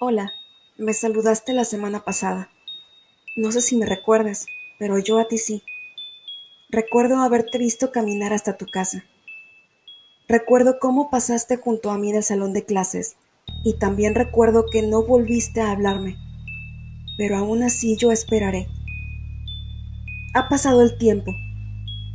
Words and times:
Hola, 0.00 0.32
me 0.76 0.94
saludaste 0.94 1.52
la 1.52 1.64
semana 1.64 2.04
pasada. 2.04 2.50
No 3.34 3.50
sé 3.50 3.60
si 3.60 3.74
me 3.74 3.84
recuerdas, 3.84 4.46
pero 4.78 4.96
yo 5.00 5.18
a 5.18 5.26
ti 5.26 5.38
sí. 5.38 5.64
Recuerdo 6.70 7.18
haberte 7.18 7.58
visto 7.58 7.90
caminar 7.90 8.32
hasta 8.32 8.56
tu 8.56 8.66
casa. 8.66 9.02
Recuerdo 10.28 10.78
cómo 10.78 11.10
pasaste 11.10 11.56
junto 11.56 11.90
a 11.90 11.98
mí 11.98 12.12
del 12.12 12.22
salón 12.22 12.52
de 12.52 12.64
clases 12.64 13.16
y 13.64 13.76
también 13.80 14.14
recuerdo 14.14 14.66
que 14.70 14.82
no 14.82 15.02
volviste 15.02 15.62
a 15.62 15.72
hablarme. 15.72 16.16
Pero 17.16 17.36
aún 17.36 17.64
así 17.64 17.96
yo 17.96 18.12
esperaré. 18.12 18.68
Ha 20.32 20.48
pasado 20.48 20.82
el 20.82 20.96
tiempo, 20.96 21.34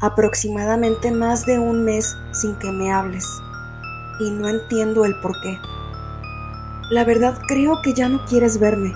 aproximadamente 0.00 1.10
más 1.10 1.44
de 1.44 1.58
un 1.58 1.82
mes 1.82 2.14
sin 2.30 2.56
que 2.60 2.70
me 2.70 2.92
hables, 2.92 3.26
y 4.20 4.30
no 4.30 4.48
entiendo 4.48 5.04
el 5.04 5.18
por 5.18 5.32
qué. 5.42 5.58
La 6.94 7.02
verdad 7.02 7.36
creo 7.48 7.82
que 7.82 7.92
ya 7.92 8.08
no 8.08 8.24
quieres 8.24 8.60
verme. 8.60 8.94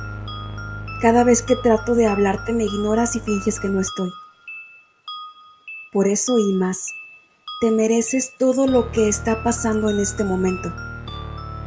Cada 1.03 1.25
vez 1.25 1.43
que 1.43 1.57
trato 1.57 1.97
de 1.97 2.07
hablarte 2.07 2.53
me 2.53 2.63
ignoras 2.63 3.17
y 3.17 3.21
finges 3.21 3.59
que 3.59 3.69
no 3.69 3.81
estoy. 3.81 4.13
Por 5.93 6.07
eso 6.07 6.39
y 6.39 6.53
más, 6.53 6.95
te 7.61 7.73
mereces 7.73 8.35
todo 8.39 8.69
lo 8.69 8.93
que 8.93 9.09
está 9.09 9.43
pasando 9.43 9.91
en 9.91 9.99
este 9.99 10.23
momento. 10.23 10.73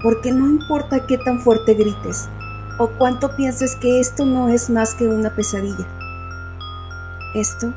Porque 0.02 0.31
no 0.31 0.48
importa 0.48 1.05
qué 1.05 1.17
tan 1.17 1.41
fuerte 1.41 1.73
grites 1.73 2.30
o 2.77 2.88
cuánto 2.91 3.36
pienses 3.36 3.75
que 3.75 4.00
esto 4.00 4.23
no 4.23 4.48
es 4.48 4.70
más 4.70 4.95
que 4.95 5.09
una 5.09 5.36
pesadilla. 5.36 5.86
Esto 7.36 7.73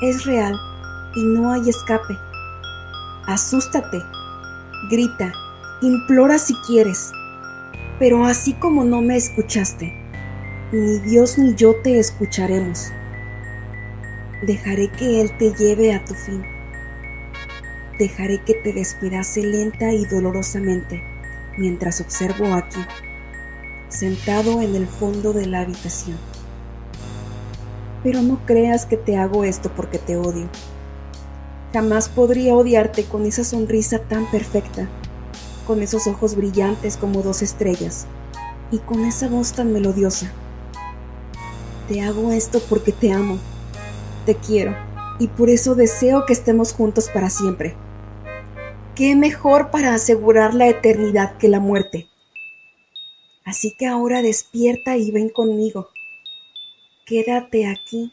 es 0.00 0.24
real 0.24 0.58
y 1.14 1.22
no 1.22 1.52
hay 1.52 1.68
escape. 1.68 2.18
Asústate, 3.26 4.02
grita, 4.88 5.34
implora 5.82 6.38
si 6.38 6.54
quieres 6.66 7.12
pero 7.98 8.24
así 8.24 8.54
como 8.54 8.84
no 8.84 9.02
me 9.02 9.16
escuchaste, 9.16 9.92
ni 10.72 10.98
Dios 10.98 11.38
ni 11.38 11.54
yo 11.54 11.76
te 11.76 11.98
escucharemos. 11.98 12.92
Dejaré 14.42 14.88
que 14.88 15.20
Él 15.20 15.36
te 15.38 15.52
lleve 15.52 15.94
a 15.94 16.04
tu 16.04 16.14
fin. 16.14 16.42
Dejaré 17.98 18.42
que 18.42 18.54
te 18.54 18.72
despidace 18.72 19.42
lenta 19.42 19.92
y 19.92 20.04
dolorosamente 20.06 21.02
mientras 21.56 22.00
observo 22.00 22.52
aquí, 22.54 22.80
sentado 23.88 24.60
en 24.60 24.74
el 24.74 24.88
fondo 24.88 25.32
de 25.32 25.46
la 25.46 25.60
habitación. 25.60 26.18
Pero 28.02 28.22
no 28.22 28.44
creas 28.44 28.86
que 28.86 28.96
te 28.96 29.16
hago 29.16 29.44
esto 29.44 29.70
porque 29.74 29.98
te 29.98 30.16
odio. 30.16 30.48
Jamás 31.72 32.08
podría 32.08 32.54
odiarte 32.54 33.04
con 33.04 33.24
esa 33.24 33.44
sonrisa 33.44 34.00
tan 34.00 34.28
perfecta 34.30 34.88
con 35.64 35.82
esos 35.82 36.06
ojos 36.06 36.34
brillantes 36.34 36.96
como 36.96 37.22
dos 37.22 37.42
estrellas 37.42 38.06
y 38.70 38.78
con 38.78 39.04
esa 39.04 39.28
voz 39.28 39.52
tan 39.52 39.72
melodiosa. 39.72 40.32
Te 41.88 42.02
hago 42.02 42.32
esto 42.32 42.60
porque 42.68 42.92
te 42.92 43.12
amo, 43.12 43.38
te 44.26 44.36
quiero 44.36 44.74
y 45.18 45.28
por 45.28 45.50
eso 45.50 45.74
deseo 45.74 46.26
que 46.26 46.32
estemos 46.32 46.72
juntos 46.72 47.08
para 47.12 47.30
siempre. 47.30 47.74
¿Qué 48.94 49.16
mejor 49.16 49.70
para 49.70 49.94
asegurar 49.94 50.54
la 50.54 50.68
eternidad 50.68 51.36
que 51.36 51.48
la 51.48 51.60
muerte? 51.60 52.08
Así 53.44 53.74
que 53.76 53.86
ahora 53.86 54.22
despierta 54.22 54.96
y 54.96 55.10
ven 55.10 55.28
conmigo. 55.28 55.88
Quédate 57.04 57.66
aquí 57.66 58.12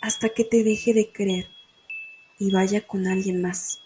hasta 0.00 0.30
que 0.30 0.44
te 0.44 0.64
deje 0.64 0.94
de 0.94 1.12
creer 1.12 1.48
y 2.38 2.50
vaya 2.50 2.86
con 2.86 3.06
alguien 3.06 3.42
más. 3.42 3.80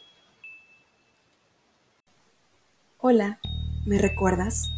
Hola, 3.05 3.41
¿me 3.85 3.99
recuerdas? 3.99 4.71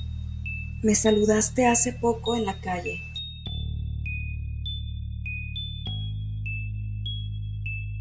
Me 0.83 0.95
saludaste 0.95 1.67
hace 1.67 1.93
poco 1.93 2.35
en 2.35 2.47
la 2.47 2.59
calle 2.59 3.03